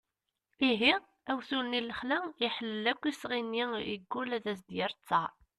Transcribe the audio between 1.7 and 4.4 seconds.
n lexla iḥellel akk isɣi-nni yeggul